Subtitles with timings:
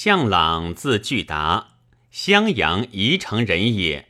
[0.00, 1.70] 向朗字巨达，
[2.12, 4.06] 襄阳宜城人也。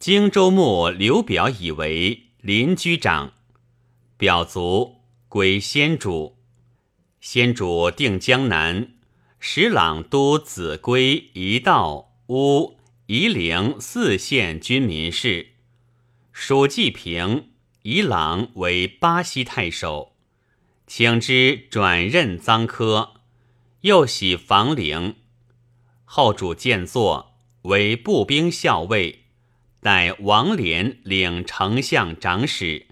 [0.00, 3.32] 荆州牧刘表以为邻居长，
[4.16, 4.96] 表族
[5.28, 6.38] 归先主。
[7.20, 8.94] 先主定江南，
[9.38, 15.50] 使朗都子规、一道、乌、夷陵四县军民事。
[16.32, 17.52] 蜀济平，
[17.82, 20.16] 以朗为巴西太守，
[20.88, 23.21] 请之转任臧科。
[23.82, 25.16] 又喜房陵，
[26.04, 29.24] 后主见作为步兵校尉，
[29.80, 32.86] 代王连领丞相长史。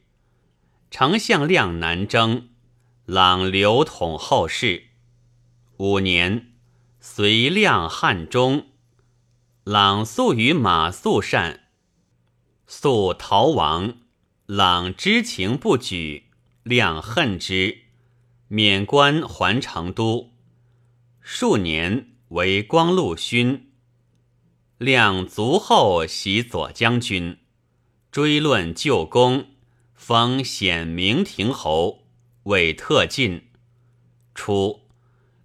[0.91, 2.49] 丞相亮南征，
[3.05, 4.89] 朗留统后事。
[5.77, 6.55] 五年，
[6.99, 8.71] 随亮汉中，
[9.63, 11.69] 朗素与马谡善，
[12.67, 13.99] 素逃亡，
[14.47, 16.25] 朗知情不举，
[16.65, 17.83] 亮恨之，
[18.49, 20.33] 免官还成都。
[21.23, 23.71] 数年为光禄勋，
[24.79, 27.39] 亮卒后袭左将军，
[28.11, 29.49] 追论旧功，
[29.95, 32.07] 封显明亭侯，
[32.45, 33.49] 为特进。
[34.35, 34.89] 初，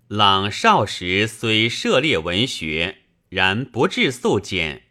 [0.07, 4.83] 朗少时虽涉猎文学，然不至素简，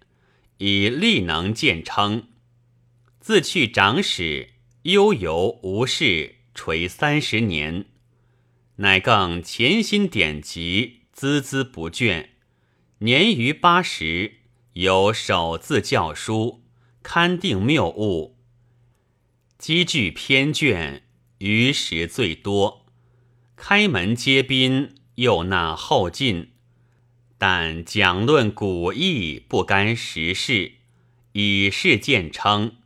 [0.59, 2.29] 以力能见称。
[3.21, 4.51] 自去长史，
[4.83, 7.87] 悠游无事，垂三十年。
[8.77, 12.31] 乃更潜心典籍，孜孜不倦。
[12.99, 14.39] 年逾八十，
[14.73, 16.65] 有首字教书，
[17.03, 18.37] 勘定谬误，
[19.59, 21.03] 积聚偏卷，
[21.39, 22.87] 余时最多。
[23.55, 26.51] 开门接宾，又纳后进，
[27.39, 30.73] 但讲论古义，不干时事，
[31.33, 32.77] 以事见称。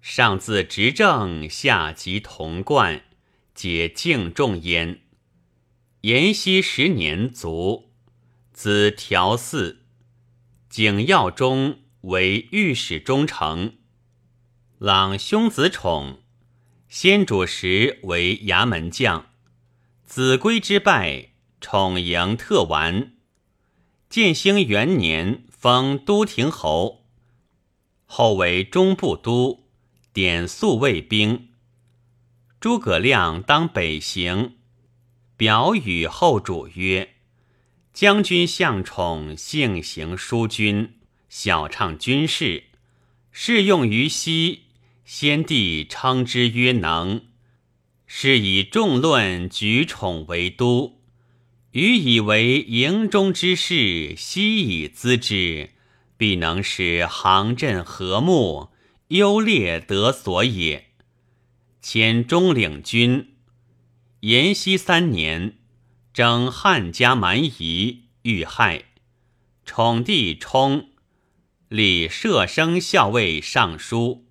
[0.00, 3.02] 上自执政，下及童贯，
[3.52, 5.00] 皆敬重焉。
[6.08, 7.90] 延熙十年卒，
[8.54, 9.76] 子调嗣，
[10.70, 13.74] 景耀中为御史中丞。
[14.78, 16.22] 朗兄子宠，
[16.88, 19.26] 先主时为衙门将。
[20.06, 23.12] 子规之败，宠迎特完。
[24.08, 27.04] 建兴元年，封都亭侯，
[28.06, 29.66] 后为中部都，
[30.14, 31.50] 典宿卫兵。
[32.58, 34.54] 诸葛亮当北行。
[35.38, 37.14] 表与后主曰
[37.94, 40.94] ：“将军向宠性行淑君，
[41.28, 42.64] 晓畅军事，
[43.30, 44.64] 适用于西。
[45.04, 47.22] 先帝称之曰能，
[48.04, 51.00] 是以众论举宠为都。
[51.70, 55.70] 予以为营中之事，悉以资之，
[56.16, 58.70] 必能使行阵和睦，
[59.08, 60.88] 优劣得所也。
[61.80, 63.34] 迁中领军。”
[64.20, 65.58] 延熙三年，
[66.12, 68.86] 征汉家蛮夷，遇害。
[69.64, 70.90] 宠弟冲，
[71.68, 74.27] 李舍生校尉尚书。